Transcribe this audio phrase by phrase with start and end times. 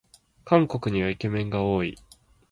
[0.45, 1.95] 韓国にはイケメンが多い